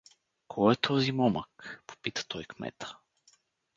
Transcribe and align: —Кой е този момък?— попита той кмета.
—Кой 0.51 0.73
е 0.73 0.75
този 0.75 1.11
момък?— 1.11 1.83
попита 1.87 2.27
той 2.27 2.43
кмета. 2.43 2.97